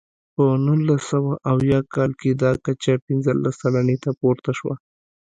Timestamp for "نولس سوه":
0.65-1.31